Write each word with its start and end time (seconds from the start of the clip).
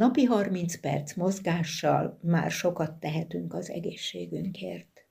Napi 0.00 0.24
30 0.24 0.80
perc 0.80 1.14
mozgással 1.14 2.18
már 2.22 2.50
sokat 2.50 2.92
tehetünk 2.92 3.54
az 3.54 3.70
egészségünkért. 3.70 5.04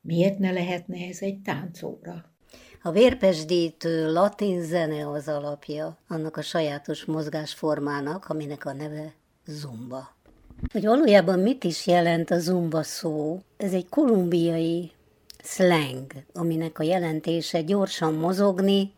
Miért 0.00 0.38
ne 0.38 0.52
lehetne 0.52 1.06
ez 1.08 1.18
egy 1.20 1.40
táncóra? 1.40 2.24
A 2.82 2.90
vérpesdítő 2.90 4.12
latin 4.12 4.62
zene 4.62 5.10
az 5.10 5.28
alapja 5.28 5.98
annak 6.08 6.36
a 6.36 6.42
sajátos 6.42 7.04
mozgásformának, 7.04 8.28
aminek 8.28 8.64
a 8.64 8.72
neve 8.72 9.14
zumba. 9.46 10.16
Hogy 10.72 10.84
valójában 10.84 11.38
mit 11.38 11.64
is 11.64 11.86
jelent 11.86 12.30
a 12.30 12.38
zumba 12.38 12.82
szó? 12.82 13.40
Ez 13.56 13.72
egy 13.72 13.88
kolumbiai 13.88 14.90
slang, 15.42 16.12
aminek 16.32 16.78
a 16.78 16.82
jelentése 16.82 17.62
gyorsan 17.62 18.14
mozogni, 18.14 18.92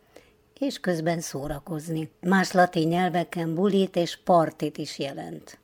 és 0.59 0.79
közben 0.79 1.19
szórakozni. 1.19 2.09
Más 2.21 2.51
latin 2.51 2.87
nyelveken 2.87 3.55
bulit 3.55 3.95
és 3.95 4.17
partit 4.23 4.77
is 4.77 4.99
jelent. 4.99 5.59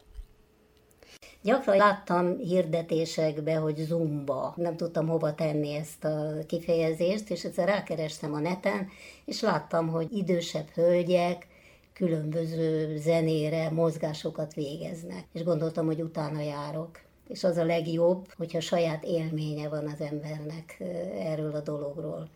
Gyakran 1.41 1.77
láttam 1.77 2.37
hirdetésekbe, 2.37 3.55
hogy 3.55 3.77
zumba. 3.77 4.53
Nem 4.55 4.77
tudtam 4.77 5.07
hova 5.07 5.35
tenni 5.35 5.73
ezt 5.73 6.03
a 6.03 6.33
kifejezést, 6.47 7.29
és 7.29 7.43
egyszer 7.43 7.67
rákerestem 7.67 8.33
a 8.33 8.39
neten, 8.39 8.87
és 9.25 9.41
láttam, 9.41 9.87
hogy 9.87 10.11
idősebb 10.11 10.67
hölgyek 10.67 11.47
különböző 11.93 12.97
zenére 12.97 13.69
mozgásokat 13.69 14.53
végeznek. 14.53 15.25
És 15.33 15.43
gondoltam, 15.43 15.85
hogy 15.85 16.01
utána 16.01 16.41
járok. 16.41 16.99
És 17.27 17.43
az 17.43 17.57
a 17.57 17.65
legjobb, 17.65 18.25
hogyha 18.37 18.59
saját 18.59 19.03
élménye 19.03 19.69
van 19.69 19.87
az 19.87 20.01
embernek 20.01 20.77
erről 21.19 21.55
a 21.55 21.61
dologról. 21.61 22.29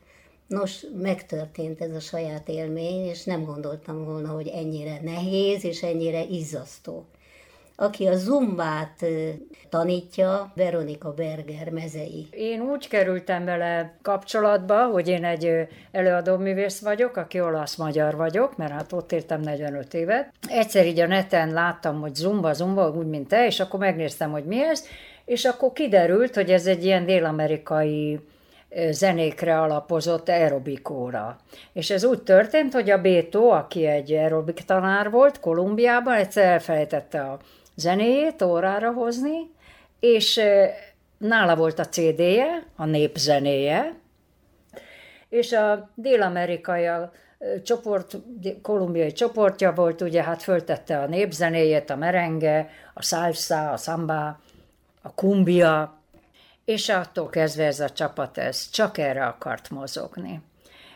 Nos, 0.47 0.85
megtörtént 1.01 1.81
ez 1.81 1.95
a 1.95 1.99
saját 1.99 2.49
élmény, 2.49 3.05
és 3.05 3.23
nem 3.23 3.43
gondoltam 3.43 4.05
volna, 4.05 4.29
hogy 4.29 4.47
ennyire 4.47 4.99
nehéz 5.01 5.65
és 5.65 5.83
ennyire 5.83 6.23
izzasztó. 6.23 7.05
Aki 7.75 8.07
a 8.07 8.15
zumbát 8.15 9.05
tanítja, 9.69 10.51
Veronika 10.55 11.13
Berger 11.13 11.69
mezei. 11.69 12.27
Én 12.31 12.61
úgy 12.61 12.87
kerültem 12.87 13.45
vele 13.45 13.97
kapcsolatba, 14.01 14.85
hogy 14.85 15.07
én 15.07 15.23
egy 15.25 15.67
előadóművész 15.91 16.79
vagyok, 16.79 17.15
aki 17.15 17.41
olasz-magyar 17.41 18.15
vagyok, 18.15 18.57
mert 18.57 18.71
hát 18.71 18.93
ott 18.93 19.11
éltem 19.11 19.41
45 19.41 19.93
évet. 19.93 20.33
Egyszer 20.47 20.85
így 20.85 20.99
a 20.99 21.07
neten 21.07 21.53
láttam, 21.53 22.01
hogy 22.01 22.15
zumba, 22.15 22.53
zumba, 22.53 22.89
úgy, 22.89 23.07
mint 23.07 23.27
te, 23.27 23.45
és 23.45 23.59
akkor 23.59 23.79
megnéztem, 23.79 24.31
hogy 24.31 24.45
mi 24.45 24.63
ez, 24.63 24.85
és 25.25 25.45
akkor 25.45 25.73
kiderült, 25.73 26.35
hogy 26.35 26.51
ez 26.51 26.67
egy 26.67 26.85
ilyen 26.85 27.05
dél-amerikai 27.05 28.19
zenékre 28.89 29.61
alapozott 29.61 30.29
aerobikóra. 30.29 31.37
És 31.73 31.89
ez 31.89 32.03
úgy 32.03 32.21
történt, 32.21 32.73
hogy 32.73 32.89
a 32.89 33.01
Bétó, 33.01 33.51
aki 33.51 33.85
egy 33.85 34.11
aerobik 34.11 34.59
tanár 34.65 35.09
volt 35.09 35.39
Kolumbiában, 35.39 36.13
egyszer 36.13 36.45
elfelejtette 36.45 37.21
a 37.21 37.39
zenéjét 37.75 38.41
órára 38.41 38.91
hozni, 38.91 39.51
és 39.99 40.41
nála 41.17 41.55
volt 41.55 41.79
a 41.79 41.87
CD-je, 41.87 42.63
a 42.75 42.85
népzenéje, 42.85 43.93
és 45.29 45.51
a 45.51 45.89
dél-amerikai 45.95 46.87
csoport, 47.63 48.17
kolumbiai 48.61 49.11
csoportja 49.11 49.73
volt, 49.73 50.01
ugye 50.01 50.23
hát 50.23 50.43
föltette 50.43 50.99
a 50.99 51.07
népzenéjét, 51.07 51.89
a 51.89 51.95
merenge, 51.95 52.69
a 52.93 53.01
salsa, 53.01 53.71
a 53.71 53.77
samba, 53.77 54.39
a 55.01 55.13
kumbia, 55.15 55.96
és 56.67 56.89
attól 56.89 57.29
kezdve 57.29 57.65
ez 57.65 57.79
a 57.79 57.89
csapat 57.89 58.37
ez 58.37 58.69
csak 58.69 58.97
erre 58.97 59.25
akart 59.25 59.69
mozogni. 59.69 60.41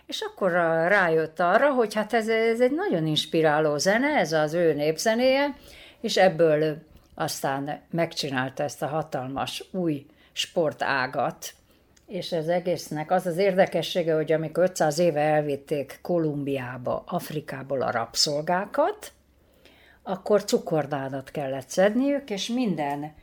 És 0.05 0.21
akkor 0.21 0.51
rájött 0.87 1.39
arra, 1.39 1.69
hogy 1.73 1.93
hát 1.93 2.13
ez, 2.13 2.27
ez 2.27 2.61
egy 2.61 2.71
nagyon 2.71 3.07
inspiráló 3.07 3.77
zene, 3.77 4.07
ez 4.07 4.31
az 4.31 4.53
ő 4.53 4.73
népzenéje, 4.73 5.55
és 6.01 6.17
ebből 6.17 6.77
aztán 7.15 7.81
megcsinálta 7.89 8.63
ezt 8.63 8.81
a 8.81 8.87
hatalmas 8.87 9.63
új 9.71 10.05
sportágat, 10.31 11.53
és 12.07 12.31
ez 12.31 12.47
egésznek 12.47 13.11
az 13.11 13.25
az 13.25 13.37
érdekessége, 13.37 14.15
hogy 14.15 14.31
amikor 14.31 14.63
500 14.63 14.99
éve 14.99 15.21
elvitték 15.21 15.99
Kolumbiába, 16.01 17.03
Afrikából 17.07 17.81
a 17.81 17.91
rabszolgákat, 17.91 19.11
akkor 20.03 20.43
cukornádat 20.43 21.31
kellett 21.31 21.69
szedniük, 21.69 22.29
és 22.29 22.47
minden 22.47 23.13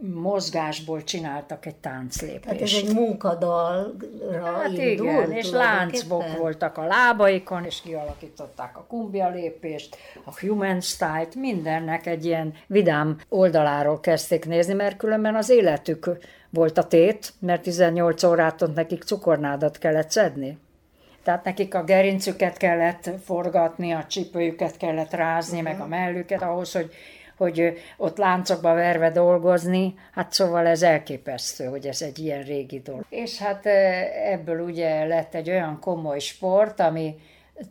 mozgásból 0.00 1.04
csináltak 1.04 1.66
egy 1.66 1.74
tánclépést. 1.74 2.42
Tehát 2.42 2.60
ez 2.60 2.72
egy 2.74 2.94
munkadalra 2.94 4.44
hát 4.44 4.72
indult, 4.72 5.26
igen, 5.26 5.32
és 5.32 5.50
láncbok 5.50 6.36
voltak 6.38 6.78
a 6.78 6.86
lábaikon, 6.86 7.64
és 7.64 7.80
kialakították 7.82 8.76
a 8.76 8.84
kumbia 8.88 9.28
lépést, 9.28 9.96
a 10.24 10.38
human 10.40 10.80
style-t, 10.80 11.34
mindennek 11.34 12.06
egy 12.06 12.24
ilyen 12.24 12.54
vidám 12.66 13.18
oldaláról 13.28 14.00
kezdték 14.00 14.46
nézni, 14.46 14.72
mert 14.72 14.96
különben 14.96 15.34
az 15.34 15.50
életük 15.50 16.10
volt 16.50 16.78
a 16.78 16.86
tét, 16.86 17.32
mert 17.38 17.62
18 17.62 18.22
órát 18.22 18.62
ott 18.62 18.74
nekik 18.74 19.02
cukornádat 19.02 19.78
kellett 19.78 20.10
szedni. 20.10 20.58
Tehát 21.22 21.44
nekik 21.44 21.74
a 21.74 21.84
gerincüket 21.84 22.56
kellett 22.56 23.10
forgatni, 23.24 23.92
a 23.92 24.04
csípőjüket 24.08 24.76
kellett 24.76 25.12
rázni, 25.12 25.60
uh-huh. 25.60 25.72
meg 25.72 25.80
a 25.80 25.86
mellüket 25.86 26.42
ahhoz, 26.42 26.72
hogy 26.72 26.90
hogy 27.36 27.72
ott 27.96 28.16
láncokba 28.16 28.74
verve 28.74 29.10
dolgozni, 29.10 29.94
hát 30.12 30.32
szóval 30.32 30.66
ez 30.66 30.82
elképesztő, 30.82 31.64
hogy 31.64 31.86
ez 31.86 32.02
egy 32.02 32.18
ilyen 32.18 32.42
régi 32.42 32.80
dolog. 32.80 33.04
És 33.08 33.38
hát 33.38 33.66
ebből 34.30 34.60
ugye 34.60 35.04
lett 35.04 35.34
egy 35.34 35.50
olyan 35.50 35.80
komoly 35.80 36.18
sport, 36.18 36.80
ami 36.80 37.14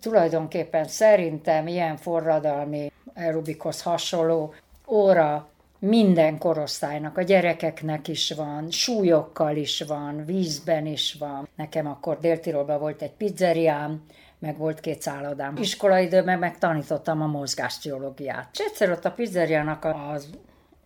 tulajdonképpen 0.02 0.88
szerintem 0.88 1.68
ilyen 1.68 1.98
forradalmi 1.98 2.92
aerobikhoz 3.16 3.82
hasonló 3.82 4.54
óra 4.88 5.50
minden 5.80 6.38
korosztálynak, 6.38 7.18
a 7.18 7.22
gyerekeknek 7.22 8.08
is 8.08 8.32
van, 8.32 8.72
súlyokkal 8.72 9.56
is 9.56 9.82
van, 9.82 10.26
vízben 10.26 10.86
is 10.86 11.16
van. 11.20 11.48
Nekem 11.56 11.88
akkor 11.88 12.20
Déltirolban 12.20 12.80
volt 12.80 13.02
egy 13.02 13.12
pizzeriám, 13.12 14.06
meg 14.40 14.58
volt 14.58 14.80
két 14.80 15.02
szállodám. 15.02 15.56
Iskolaidőben 15.58 16.40
meg 16.40 16.58
tanítottam 16.58 17.22
a 17.22 17.28
mozgásteológiát. 17.28 18.50
És 18.54 18.60
egyszer 18.60 18.92
ott 18.92 19.06
a 19.06 19.12
pizzeriának 19.12 19.86
az 19.86 20.30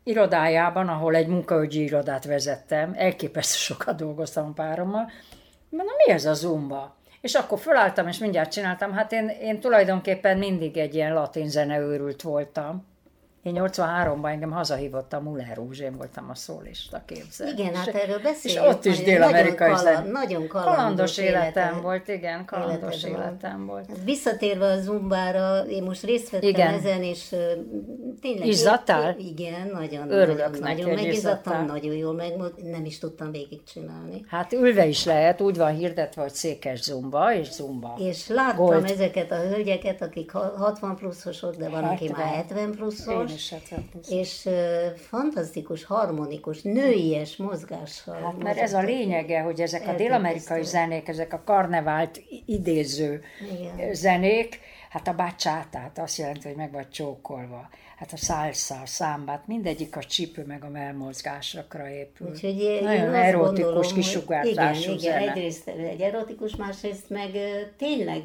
irodájában, 0.04 0.88
ahol 0.88 1.16
egy 1.16 1.28
munkaügyi 1.28 1.84
irodát 1.84 2.26
vezettem, 2.26 2.94
elképesztő 2.98 3.58
sokat 3.58 3.96
dolgoztam 3.96 4.48
a 4.48 4.54
párommal, 4.54 5.12
mondom, 5.70 5.96
mi 6.06 6.12
ez 6.12 6.26
a 6.26 6.34
zumba? 6.34 6.98
És 7.22 7.34
akkor 7.34 7.60
fölálltam, 7.60 8.08
és 8.08 8.18
mindjárt 8.18 8.52
csináltam. 8.52 8.92
Hát 8.92 9.12
én, 9.12 9.28
én 9.28 9.60
tulajdonképpen 9.60 10.38
mindig 10.38 10.78
egy 10.78 10.96
ilyen 10.96 11.14
latin 11.14 11.50
zeneőrült 11.50 12.22
voltam. 12.22 12.86
Én 13.50 13.56
83-ban 13.58 14.30
engem 14.32 14.52
hazahívott 14.52 15.14
a 15.14 15.20
Muller 15.20 15.56
Rúzs, 15.56 15.80
én 15.80 15.98
voltam 15.98 16.30
a 16.30 16.36
szólista 16.36 17.02
képzel. 17.06 17.48
Igen, 17.48 17.76
hát 17.76 17.88
erről 17.88 18.20
beszélünk. 18.20 18.66
És 18.66 18.72
ott 18.74 18.86
is 18.86 19.04
dél-amerikai 19.04 19.70
nagyon, 19.70 19.84
kaland, 19.84 20.12
nagyon 20.12 20.48
kalandos, 20.48 20.76
kalandos 20.76 21.18
életem 21.18 21.44
élete, 21.44 21.82
volt, 21.82 22.08
igen, 22.08 22.46
kalandos 22.46 23.04
életem 23.04 23.66
volt. 23.66 23.86
Hát 23.88 24.04
visszatérve 24.04 24.66
a 24.66 24.82
zumbára, 24.82 25.66
én 25.66 25.84
most 25.84 26.04
részt 26.04 26.30
vettem 26.30 26.50
igen. 26.50 26.74
ezen, 26.74 27.04
és 27.04 27.36
tényleg... 28.22 28.48
Izzattál? 28.48 29.16
Igen, 29.18 29.70
nagyon, 29.74 30.12
Örülök 30.12 30.60
nagyon, 30.60 30.60
nagyon 30.60 30.94
megizadtam, 30.94 31.66
nagyon 31.66 31.96
jól 31.96 32.14
meg, 32.14 32.34
nem 32.64 32.86
is 32.86 33.00
tudtam 33.00 33.32
végigcsinálni. 33.32 34.26
Hát 34.28 34.54
ülve 34.54 34.86
is 34.86 35.06
lehet, 35.06 35.42
úgy 35.42 35.58
van 35.58 35.76
hirdetve, 35.76 36.22
hogy 36.22 36.34
székes 36.34 36.82
zumba 36.82 37.34
és 37.34 37.52
zumba. 37.52 37.96
És 38.00 38.28
láttam 38.28 38.66
Gold. 38.66 38.90
ezeket 38.90 39.32
a 39.32 39.36
hölgyeket, 39.36 40.02
akik 40.02 40.32
60 40.32 40.96
pluszosok, 40.96 41.56
de 41.56 41.70
van, 41.70 41.84
70. 41.84 41.92
aki 41.94 42.22
már 42.22 42.34
70 42.34 42.72
pluszos, 42.72 43.34
is 43.34 43.39
70 43.48 43.90
plusz. 43.92 44.10
És 44.10 44.46
uh, 44.46 44.54
fantasztikus, 44.96 45.84
harmonikus, 45.84 46.62
nőies 46.62 47.36
mozgással. 47.36 48.22
Hát 48.22 48.44
mert 48.44 48.58
ez 48.58 48.74
a 48.74 48.82
lényege, 48.82 49.42
hogy 49.42 49.62
ezek 49.62 49.88
a 49.88 49.94
dél-amerikai 49.94 50.64
zenék, 50.64 51.08
ezek 51.08 51.34
a 51.34 51.42
karnevált 51.46 52.22
idéző 52.46 53.22
Igen. 53.52 53.94
zenék, 53.94 54.60
hát 54.90 55.08
a 55.08 55.14
bácsátát 55.14 56.00
azt 56.00 56.18
jelenti, 56.18 56.48
hogy 56.48 56.58
meg 56.58 56.72
vagy 56.72 56.90
csókolva 56.90 57.70
hát 58.00 58.12
a 58.14 58.18
szálsza, 58.18 58.76
a 58.84 58.86
számbát, 58.86 59.48
mindegyik 59.48 59.96
a 59.96 60.04
csípő 60.04 60.44
meg 60.46 60.64
a 60.64 60.70
melmozgásokra 60.70 61.90
épül. 61.90 62.30
Úgyhogy 62.30 62.60
én 62.60 62.84
Nagyon 62.84 63.14
erotikus 63.14 63.64
gondolom, 63.64 63.94
kisugárzású 63.94 64.92
igen, 64.92 65.22
igen, 65.22 65.30
egyrészt 65.30 65.68
egy 65.68 66.02
erotikus, 66.02 66.56
másrészt 66.56 67.10
meg 67.10 67.32
tényleg 67.78 68.22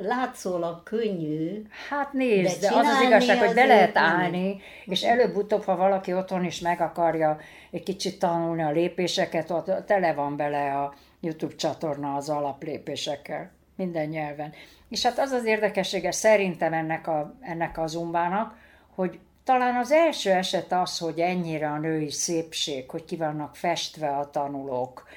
látszólag 0.00 0.82
könnyű. 0.82 1.66
Hát 1.88 2.12
nézd, 2.12 2.60
de 2.60 2.68
az 2.74 2.86
az 2.86 3.02
igazság, 3.02 3.38
hogy 3.38 3.54
be 3.54 3.64
lehet 3.64 3.96
állni, 3.96 4.60
és 4.84 5.02
előbb-utóbb, 5.02 5.62
ha 5.62 5.76
valaki 5.76 6.14
otthon 6.14 6.44
is 6.44 6.60
meg 6.60 6.80
akarja 6.80 7.38
egy 7.70 7.82
kicsit 7.82 8.18
tanulni 8.18 8.62
a 8.62 8.70
lépéseket, 8.70 9.50
ott 9.50 9.86
tele 9.86 10.12
van 10.12 10.36
bele 10.36 10.76
a 10.76 10.94
YouTube 11.20 11.54
csatorna 11.54 12.14
az 12.14 12.28
alaplépésekkel 12.28 13.50
minden 13.76 14.08
nyelven. 14.08 14.52
És 14.88 15.02
hát 15.02 15.18
az 15.18 15.30
az 15.30 15.44
érdekessége 15.44 16.10
szerintem 16.10 16.72
ennek 16.72 17.06
a, 17.06 17.34
ennek 17.40 17.78
a 17.78 17.86
zumbának, 17.86 18.68
hogy 19.00 19.18
talán 19.44 19.76
az 19.76 19.90
első 19.90 20.30
eset 20.30 20.72
az, 20.72 20.98
hogy 20.98 21.18
ennyire 21.18 21.70
a 21.70 21.78
női 21.78 22.10
szépség, 22.10 22.90
hogy 22.90 23.04
ki 23.04 23.16
vannak 23.16 23.56
festve 23.56 24.08
a 24.08 24.30
tanulók, 24.30 25.08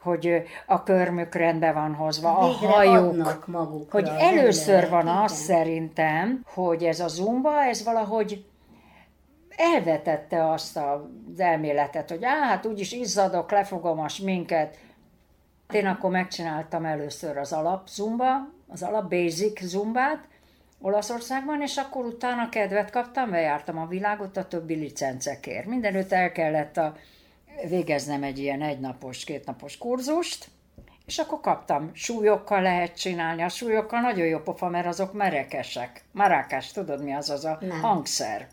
hogy 0.00 0.42
a 0.66 0.82
körmük 0.82 1.34
rendbe 1.34 1.72
van 1.72 1.94
hozva, 1.94 2.38
a 2.38 2.44
hajuk, 2.46 3.46
magukra, 3.46 4.00
hogy 4.00 4.10
először 4.18 4.88
van 4.88 5.08
az 5.08 5.32
igen. 5.32 5.44
szerintem, 5.44 6.42
hogy 6.44 6.84
ez 6.84 7.00
a 7.00 7.08
zumba, 7.08 7.62
ez 7.62 7.84
valahogy 7.84 8.44
elvetette 9.56 10.50
azt 10.50 10.76
az 10.76 11.40
elméletet, 11.40 12.10
hogy 12.10 12.24
á, 12.24 12.46
hát 12.48 12.66
úgyis 12.66 12.92
izzadok, 12.92 13.50
lefogom 13.50 14.00
a 14.00 14.08
sminket. 14.08 14.76
Én 15.72 15.86
akkor 15.86 16.10
megcsináltam 16.10 16.84
először 16.84 17.36
az 17.36 17.52
alapzumba, 17.52 18.48
az 18.68 18.82
alap 18.82 19.10
basic 19.10 19.64
zumbát 19.64 20.28
Olaszországban, 20.80 21.62
és 21.62 21.76
akkor 21.76 22.04
utána 22.04 22.48
kedvet 22.48 22.90
kaptam, 22.90 23.30
bejártam 23.30 23.78
a 23.78 23.86
világot 23.86 24.36
a 24.36 24.48
többi 24.48 24.74
licencekért. 24.74 25.66
Mindenütt 25.66 26.12
el 26.12 26.32
kellett 26.32 26.76
a, 26.76 26.96
végeznem 27.68 28.22
egy 28.22 28.38
ilyen 28.38 28.62
egynapos, 28.62 29.24
kétnapos 29.24 29.78
kurzust, 29.78 30.48
és 31.06 31.18
akkor 31.18 31.40
kaptam, 31.40 31.90
súlyokkal 31.92 32.62
lehet 32.62 32.98
csinálni. 32.98 33.42
A 33.42 33.48
súlyokkal 33.48 34.00
nagyon 34.00 34.26
jó 34.26 34.38
pofa, 34.38 34.68
mert 34.68 34.86
azok 34.86 35.12
merekesek. 35.12 36.04
Marákás, 36.12 36.72
tudod 36.72 37.04
mi 37.04 37.12
az 37.14 37.30
az 37.30 37.44
a 37.44 37.58
Nem. 37.60 37.80
hangszer? 37.80 38.48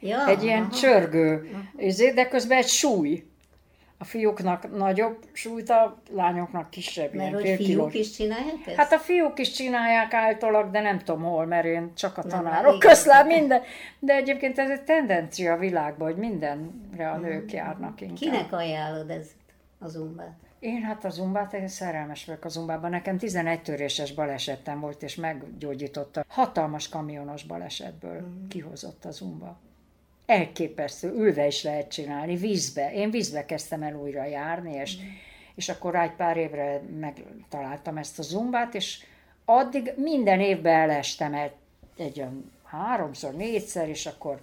Ja, 0.00 0.28
egy 0.28 0.42
ilyen 0.42 0.62
aha. 0.62 0.70
csörgő, 0.70 1.50
aha. 1.76 2.12
de 2.14 2.28
közben 2.28 2.58
egy 2.58 2.68
súly. 2.68 3.24
A 4.02 4.04
fiúknak 4.04 4.76
nagyobb 4.76 5.16
súlyt, 5.32 5.70
a 5.70 5.98
lányoknak 6.10 6.70
kisebb. 6.70 7.14
Mert 7.14 7.32
hogy 7.32 7.42
fiúk 7.42 7.58
kilós. 7.58 7.94
is 7.94 8.10
csinálják 8.10 8.66
ezt? 8.66 8.76
Hát 8.76 8.92
a 8.92 8.98
fiúk 8.98 9.38
is 9.38 9.50
csinálják 9.50 10.14
általában, 10.14 10.70
de 10.70 10.80
nem 10.80 10.98
tudom 10.98 11.22
hol, 11.22 11.46
mert 11.46 11.64
én 11.64 11.94
csak 11.94 12.18
a 12.18 12.22
tanárok 12.22 12.78
közlám 12.78 13.26
minden. 13.26 13.62
De 13.98 14.14
egyébként 14.14 14.58
ez 14.58 14.70
egy 14.70 14.82
tendencia 14.82 15.52
a 15.52 15.56
világban, 15.56 16.08
hogy 16.12 16.16
mindenre 16.16 17.10
a 17.10 17.16
nők 17.16 17.52
járnak 17.52 18.00
inkább. 18.00 18.18
Kinek 18.18 18.52
ajánlod 18.52 19.10
ez 19.10 19.26
a 19.78 19.88
zumbát? 19.88 20.38
Én 20.60 20.82
hát 20.82 21.04
a 21.04 21.10
zumbát, 21.10 21.52
én 21.52 21.68
szerelmes 21.68 22.24
vagyok 22.24 22.44
a 22.44 22.48
zumbában. 22.48 22.90
Nekem 22.90 23.18
11 23.18 23.62
töréses 23.62 24.12
balesetem 24.12 24.80
volt, 24.80 25.02
és 25.02 25.14
meggyógyította. 25.14 26.24
Hatalmas 26.28 26.88
kamionos 26.88 27.44
balesetből 27.44 28.20
mm. 28.20 28.48
kihozott 28.48 29.04
a 29.04 29.10
zumba. 29.10 29.58
Elképesztő, 30.30 31.12
ülve 31.14 31.46
is 31.46 31.62
lehet 31.62 31.90
csinálni, 31.90 32.36
vízbe. 32.36 32.92
Én 32.92 33.10
vízbe 33.10 33.44
kezdtem 33.44 33.82
el 33.82 33.94
újra 33.94 34.24
járni, 34.24 34.72
és, 34.72 34.96
mm. 34.96 35.06
és 35.54 35.68
akkor 35.68 35.94
egy 35.94 36.12
pár 36.12 36.36
évre 36.36 36.82
megtaláltam 37.00 37.96
ezt 37.96 38.18
a 38.18 38.22
zumbát, 38.22 38.74
és 38.74 39.04
addig 39.44 39.92
minden 39.96 40.40
évben 40.40 40.80
elestem 40.80 41.34
egy, 41.34 41.52
egy 41.96 42.18
olyan 42.18 42.52
háromszor, 42.64 43.34
négyszer, 43.34 43.88
és 43.88 44.06
akkor 44.06 44.40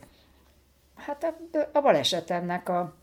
hát 0.96 1.24
a, 1.24 1.60
a 1.78 1.82
balesetemnek 1.82 2.70
a 2.70 2.96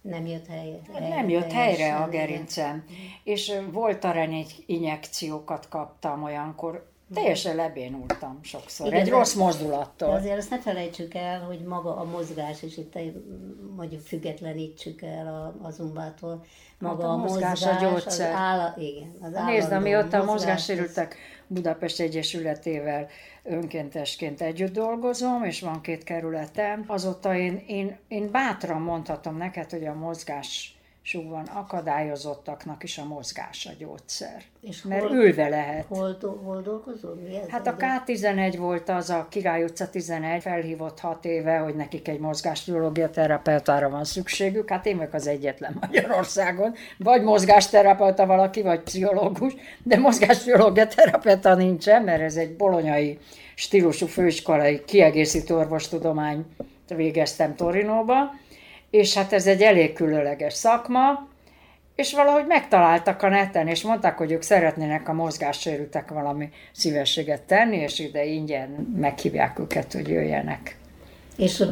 nem 0.00 0.26
jött 0.26 0.46
helyre. 0.46 1.08
Nem 1.08 1.28
jött 1.28 1.52
helyre 1.52 1.96
a 1.96 2.08
gerincem. 2.08 2.84
És 3.24 3.52
volt 3.72 4.04
egy 4.04 4.64
injekciókat 4.66 5.68
kaptam 5.68 6.22
olyankor, 6.22 6.91
Teljesen 7.14 7.56
lebénultam 7.56 8.38
sokszor, 8.42 8.86
Igen, 8.86 9.00
egy 9.00 9.08
rossz 9.08 9.34
mozdulattól. 9.34 10.08
De 10.08 10.14
azért 10.14 10.38
azt 10.38 10.50
ne 10.50 10.58
felejtsük 10.58 11.14
el, 11.14 11.40
hogy 11.40 11.60
maga 11.60 11.96
a 11.96 12.04
mozgás, 12.04 12.62
és 12.62 12.76
itt 12.76 12.98
mondjuk 13.76 14.00
függetlenítsük 14.00 15.02
el 15.02 15.26
a, 15.26 15.66
a 15.66 15.70
zumbától, 15.70 16.44
maga 16.78 17.02
hát 17.02 17.10
a, 17.10 17.12
a 17.12 17.16
mozgás, 17.16 17.60
mozgás 17.60 17.82
a 17.82 17.88
gyógyszer. 17.88 18.32
Az 18.32 18.38
áll, 18.38 18.74
igen, 18.76 19.12
az 19.20 19.44
Nézd, 19.44 19.72
amióta 19.72 20.20
a 20.20 20.24
mozgássérültek 20.24 21.16
Budapest 21.46 22.00
Egyesületével 22.00 23.08
önkéntesként 23.42 24.40
együtt 24.40 24.72
dolgozom, 24.72 25.44
és 25.44 25.60
van 25.60 25.80
két 25.80 26.04
kerületem, 26.04 26.84
azóta 26.86 27.36
én, 27.36 27.64
én, 27.66 27.98
én 28.08 28.30
bátran 28.30 28.80
mondhatom 28.80 29.36
neked, 29.36 29.70
hogy 29.70 29.86
a 29.86 29.94
mozgás 29.94 30.76
van 31.28 31.46
akadályozottaknak 31.46 32.82
is 32.82 32.98
a 32.98 33.04
mozgás 33.04 33.66
a 33.66 33.70
gyógyszer. 33.78 34.42
És 34.60 34.82
mert 34.82 35.02
hol, 35.02 35.16
ülve 35.16 35.48
lehet. 35.48 35.84
Hol, 35.88 36.18
hol 36.44 36.62
dolgozol? 36.62 37.14
Mi 37.14 37.36
ez 37.36 37.48
hát 37.48 37.66
a 37.66 37.76
K11 37.76 38.54
volt 38.58 38.88
az, 38.88 39.10
a 39.10 39.26
Király 39.30 39.62
utca 39.62 39.90
11, 39.90 40.42
felhívott 40.42 41.00
hat 41.00 41.24
éve, 41.24 41.56
hogy 41.56 41.74
nekik 41.74 42.08
egy 42.08 42.18
mozgásbiológia 42.18 43.10
terapeutára 43.10 43.90
van 43.90 44.04
szükségük. 44.04 44.68
Hát 44.68 44.86
én 44.86 44.96
vagyok 44.96 45.14
az 45.14 45.26
egyetlen 45.26 45.76
Magyarországon. 45.80 46.74
Vagy 46.98 47.22
mozgásterapeuta 47.22 48.26
valaki, 48.26 48.62
vagy 48.62 48.80
pszichológus, 48.80 49.54
de 49.82 49.98
mozgásbiológia 49.98 50.86
terapeuta 50.86 51.54
nincsen, 51.54 52.02
mert 52.02 52.22
ez 52.22 52.36
egy 52.36 52.56
bolonyai 52.56 53.18
stílusú 53.54 54.06
főiskolai 54.06 54.84
kiegészítő 54.84 55.56
orvostudomány 55.56 56.44
végeztem 56.94 57.54
Torinóba 57.54 58.40
és 58.92 59.14
hát 59.14 59.32
ez 59.32 59.46
egy 59.46 59.62
elég 59.62 59.92
különleges 59.92 60.52
szakma, 60.52 61.28
és 61.94 62.14
valahogy 62.14 62.46
megtaláltak 62.46 63.22
a 63.22 63.28
neten, 63.28 63.68
és 63.68 63.82
mondták, 63.82 64.18
hogy 64.18 64.32
ők 64.32 64.42
szeretnének 64.42 65.08
a 65.08 65.12
mozgássérültek 65.12 66.10
valami 66.10 66.50
szívességet 66.72 67.42
tenni, 67.42 67.76
és 67.76 67.98
ide 67.98 68.24
ingyen 68.24 68.68
meghívják 68.96 69.58
őket, 69.58 69.92
hogy 69.92 70.08
jöjjenek. 70.08 70.76
És 71.36 71.64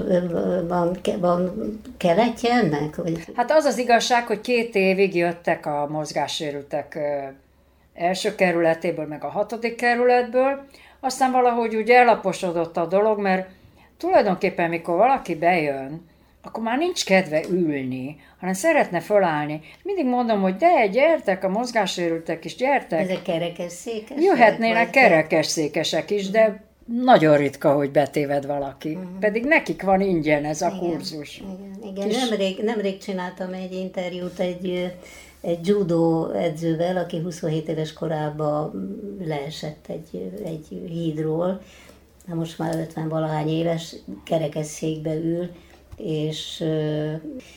van, 0.68 0.98
van 1.18 1.52
keletje 1.96 2.52
ennek? 2.52 2.96
Vagy? 2.96 3.24
Hát 3.34 3.50
az 3.50 3.64
az 3.64 3.78
igazság, 3.78 4.26
hogy 4.26 4.40
két 4.40 4.74
évig 4.74 5.14
jöttek 5.14 5.66
a 5.66 5.86
mozgássérültek 5.90 6.98
első 7.94 8.34
kerületéből, 8.34 9.06
meg 9.06 9.24
a 9.24 9.28
hatodik 9.28 9.76
kerületből, 9.76 10.66
aztán 11.00 11.32
valahogy 11.32 11.76
úgy 11.76 11.90
elaposodott 11.90 12.76
a 12.76 12.86
dolog, 12.86 13.20
mert 13.20 13.48
tulajdonképpen 13.98 14.68
mikor 14.68 14.96
valaki 14.96 15.34
bejön, 15.34 16.08
akkor 16.42 16.62
már 16.62 16.78
nincs 16.78 17.04
kedve 17.04 17.42
ülni, 17.50 18.16
hanem 18.38 18.54
szeretne 18.54 19.00
fölállni. 19.00 19.60
Mindig 19.82 20.06
mondom, 20.06 20.40
hogy 20.40 20.56
de, 20.56 20.86
gyertek, 20.86 21.44
a 21.44 21.48
mozgássérültek 21.48 22.44
is, 22.44 22.56
gyertek. 22.56 23.00
Ezek 23.00 23.22
kerekesszékesek? 23.22 24.22
Jöhetnének 24.22 24.90
kerekesszékesek 24.90 26.10
is, 26.10 26.30
de 26.30 26.68
nagyon 27.02 27.36
ritka, 27.36 27.74
hogy 27.74 27.90
betéved 27.90 28.46
valaki. 28.46 28.88
Uh-huh. 28.88 29.18
Pedig 29.20 29.44
nekik 29.44 29.82
van 29.82 30.00
ingyen 30.00 30.44
ez 30.44 30.62
a 30.62 30.66
igen, 30.66 30.78
kurzus. 30.78 31.36
Igen, 31.36 31.92
igen. 31.92 32.08
Kis... 32.08 32.28
Nemrég, 32.28 32.58
nemrég 32.62 32.98
csináltam 32.98 33.52
egy 33.52 33.72
interjút 33.72 34.38
egy, 34.38 34.94
egy 35.40 35.66
judo 35.66 36.30
edzővel, 36.30 36.96
aki 36.96 37.18
27 37.18 37.68
éves 37.68 37.92
korában 37.92 38.72
leesett 39.24 39.84
egy, 39.88 40.32
egy 40.44 40.66
hídról, 40.88 41.62
most 42.26 42.58
már 42.58 42.78
50 42.78 43.08
valahány 43.08 43.48
éves, 43.48 43.94
kerekesszékbe 44.24 45.14
ül, 45.14 45.50
és, 46.04 46.64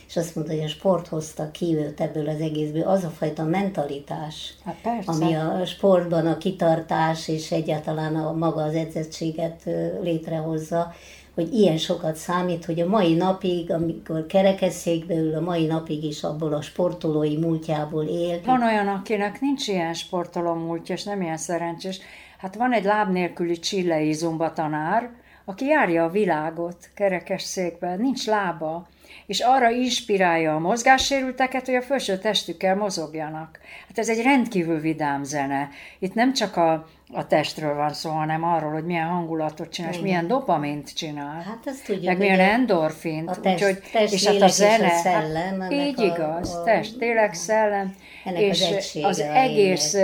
és 0.08 0.16
azt 0.16 0.34
mondta, 0.34 0.54
hogy 0.54 0.62
a 0.62 0.68
sport 0.68 1.08
hozta 1.08 1.50
ki 1.50 1.76
őt 1.76 2.00
ebből 2.00 2.28
az 2.28 2.40
egészből, 2.40 2.82
az 2.82 3.04
a 3.04 3.08
fajta 3.08 3.44
mentalitás, 3.44 4.54
hát 4.64 4.76
persze. 4.82 5.10
ami 5.10 5.34
a 5.34 5.66
sportban 5.66 6.26
a 6.26 6.38
kitartás 6.38 7.28
és 7.28 7.52
egyáltalán 7.52 8.16
a 8.16 8.32
maga 8.32 8.62
az 8.62 8.74
edzettséget 8.74 9.62
létrehozza, 10.02 10.92
hogy 11.34 11.52
ilyen 11.52 11.76
sokat 11.76 12.16
számít, 12.16 12.64
hogy 12.64 12.80
a 12.80 12.88
mai 12.88 13.14
napig, 13.14 13.70
amikor 13.70 14.26
kerekesszékbe 14.26 15.14
ül, 15.14 15.34
a 15.34 15.40
mai 15.40 15.66
napig 15.66 16.04
is 16.04 16.22
abból 16.22 16.52
a 16.52 16.62
sportolói 16.62 17.36
múltjából 17.36 18.04
él. 18.04 18.40
Van 18.44 18.62
olyan, 18.62 18.88
akinek 18.88 19.40
nincs 19.40 19.68
ilyen 19.68 19.94
sportoló 19.94 20.54
múltja, 20.54 20.94
és 20.94 21.04
nem 21.04 21.22
ilyen 21.22 21.36
szerencsés. 21.36 22.00
Hát 22.38 22.54
van 22.54 22.72
egy 22.72 22.84
láb 22.84 23.10
nélküli 23.10 23.58
csillei 23.58 24.12
zumba 24.12 24.52
tanár, 24.52 25.10
aki 25.44 25.66
járja 25.66 26.04
a 26.04 26.10
világot 26.10 26.90
kerekesszékben, 26.94 28.00
nincs 28.00 28.26
lába, 28.26 28.88
és 29.26 29.40
arra 29.40 29.70
inspirálja 29.70 30.54
a 30.54 30.58
mozgássérülteket, 30.58 31.66
hogy 31.66 31.74
a 31.74 31.82
felső 31.82 32.18
testükkel 32.18 32.76
mozogjanak. 32.76 33.58
Hát 33.88 33.98
ez 33.98 34.08
egy 34.08 34.22
rendkívül 34.22 34.80
vidám 34.80 35.24
zene. 35.24 35.68
Itt 35.98 36.14
nem 36.14 36.32
csak 36.32 36.56
a, 36.56 36.86
a 37.12 37.26
testről 37.26 37.74
van 37.74 37.92
szó, 37.92 38.10
hanem 38.10 38.44
arról, 38.44 38.72
hogy 38.72 38.84
milyen 38.84 39.06
hangulatot 39.06 39.68
csinál, 39.68 39.92
és 39.92 39.98
milyen 39.98 40.26
dopamint 40.26 40.94
csinál. 40.94 41.42
Hát 41.42 41.60
ezt 41.64 41.84
tudjuk. 41.84 42.04
Meg 42.04 42.18
milyen 42.18 42.40
endorfint. 42.40 43.28
A 43.28 43.40
test, 43.40 43.54
úgyhogy, 43.54 43.82
test 43.92 44.12
és 44.12 44.26
hát 44.26 44.40
a 44.40 44.48
zene. 44.48 44.86
És 44.86 44.92
a 44.92 44.96
szellem, 44.96 45.60
hát, 45.60 45.72
így 45.72 46.00
a, 46.00 46.04
igaz, 46.04 46.54
a, 46.54 46.62
test, 46.62 46.98
tényleg 46.98 47.34
szellem. 47.34 47.94
És 48.24 48.70
az, 48.70 48.98
az 49.02 49.20
egész 49.20 49.94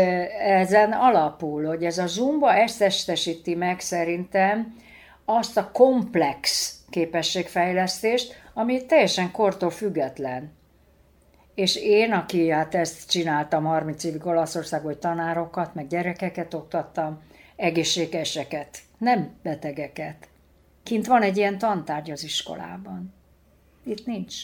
ezen 0.41 0.93
alapul, 0.93 1.67
hogy 1.67 1.85
ez 1.85 1.99
a 1.99 2.07
zumba 2.07 2.55
ezt 2.55 2.79
testesíti 2.79 3.55
meg 3.55 3.81
szerintem, 3.81 4.75
azt 5.39 5.57
a 5.57 5.71
komplex 5.71 6.75
képességfejlesztést, 6.91 8.43
ami 8.55 8.87
teljesen 8.87 9.31
kortól 9.31 9.71
független. 9.71 10.53
És 11.55 11.77
én, 11.77 12.13
aki 12.13 12.49
hát 12.49 12.75
ezt 12.75 13.11
csináltam 13.11 13.65
30 13.65 14.05
évig 14.05 14.27
Olaszországban, 14.27 14.91
hogy 14.91 15.01
tanárokat, 15.01 15.75
meg 15.75 15.87
gyerekeket 15.87 16.55
oktattam, 16.55 17.23
egészségeseket, 17.57 18.79
nem 18.99 19.37
betegeket. 19.43 20.29
Kint 20.83 21.07
van 21.07 21.23
egy 21.23 21.37
ilyen 21.37 21.59
tantárgy 21.59 22.11
az 22.11 22.25
iskolában. 22.25 23.15
Itt 23.85 24.07
nincs. 24.07 24.37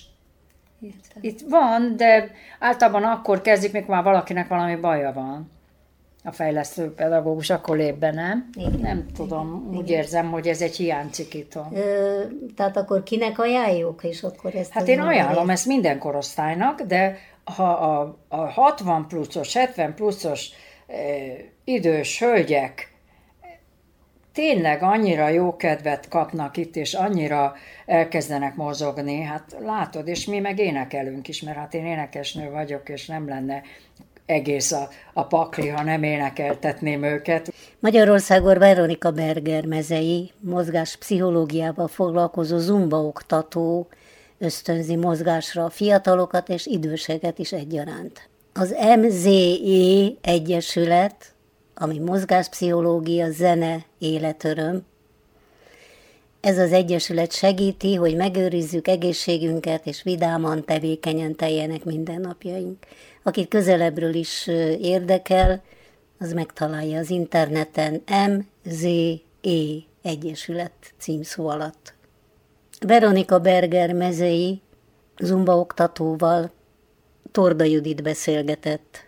Itt, 0.81 1.05
itt 1.21 1.41
van, 1.41 1.97
de 1.97 2.31
általában 2.59 3.05
akkor 3.05 3.41
kezdik, 3.41 3.73
mikor 3.73 3.95
már 3.95 4.03
valakinek 4.03 4.49
valami 4.49 4.77
baja 4.77 5.13
van 5.13 5.56
a 6.27 6.33
fejlesztő 6.33 6.95
pedagógus 6.95 7.51
akkor 7.51 7.77
lép 7.77 7.95
be, 7.95 8.11
nem? 8.11 8.49
Igen. 8.55 8.81
Nem 8.81 9.07
tudom, 9.15 9.67
igen. 9.69 9.83
úgy 9.83 9.91
érzem, 9.91 10.31
hogy 10.31 10.47
ez 10.47 10.63
egy 10.63 10.77
hiánycikító. 10.77 11.61
Tehát 12.57 12.77
akkor 12.77 13.03
kinek 13.03 13.39
ajánljuk, 13.39 14.05
és 14.05 14.23
akkor 14.23 14.55
ezt... 14.55 14.73
Hát 14.73 14.89
én 14.89 15.01
ajánlom 15.01 15.51
ezt 15.51 15.67
minden 15.67 15.99
korosztálynak, 15.99 16.81
de 16.81 17.19
ha 17.45 17.71
a, 17.71 18.19
a 18.29 18.37
60 18.37 19.07
pluszos, 19.09 19.57
70 19.57 19.95
pluszos 19.95 20.51
e, 20.87 20.95
idős 21.65 22.19
hölgyek 22.19 22.95
tényleg 24.37 24.83
annyira 24.83 25.29
jó 25.29 25.57
kedvet 25.57 26.09
kapnak 26.09 26.57
itt, 26.57 26.77
és 26.77 26.95
annyira 26.95 27.55
elkezdenek 27.87 28.55
mozogni, 28.55 29.21
hát 29.21 29.57
látod, 29.61 30.09
és 30.09 30.27
mi 30.27 30.39
meg 30.39 30.59
énekelünk 30.59 31.29
is, 31.29 31.43
mert 31.43 31.57
hát 31.57 31.75
én 31.75 31.87
énekesnő 31.87 32.51
vagyok, 32.51 32.89
és 32.89 33.07
nem 33.07 33.29
lenne 33.29 33.63
egész 34.27 34.73
a, 34.73 34.89
a 35.13 35.25
pakli, 35.25 35.69
ha 35.69 35.83
nem 35.83 36.03
énekeltetném 36.03 37.03
őket. 37.03 37.53
Magyarországon 37.81 38.59
Veronika 38.59 39.11
Berger 39.11 39.65
mezei, 39.67 40.33
mozgás 40.41 40.97
pszichológiával 40.97 41.89
foglalkozó 41.89 42.59
zumba 42.59 43.03
oktató, 43.03 43.89
ösztönzi 44.39 44.97
mozgásra 44.97 45.65
a 45.65 45.71
fiatalokat 45.71 46.49
és 46.49 46.67
időseket 46.67 47.39
is 47.39 47.53
egyaránt. 47.53 48.29
Az 48.53 48.75
MZE 49.01 49.55
Egyesület, 50.21 51.35
ami 51.75 51.99
mozgáspszichológia, 51.99 53.31
zene, 53.31 53.85
életöröm, 53.99 54.83
ez 56.47 56.59
az 56.59 56.73
egyesület 56.73 57.33
segíti, 57.33 57.95
hogy 57.95 58.17
megőrizzük 58.17 58.89
egészségünket, 58.89 59.87
és 59.87 60.03
vidáman, 60.03 60.65
tevékenyen 60.65 61.37
teljenek 61.37 61.85
mindennapjaink. 61.85 62.87
Akit 63.23 63.49
közelebbről 63.49 64.15
is 64.15 64.47
érdekel, 64.81 65.63
az 66.19 66.33
megtalálja 66.33 66.99
az 66.99 67.11
interneten 67.11 68.03
MZE 68.07 69.15
Egyesület 70.03 70.73
címszó 70.99 71.49
alatt. 71.49 71.95
Veronika 72.81 73.39
Berger 73.39 73.93
mezei 73.93 74.61
zumba 75.19 75.59
oktatóval 75.59 76.51
Torda 77.33 77.65
Judit 77.65 78.03
beszélgetett. 78.03 79.05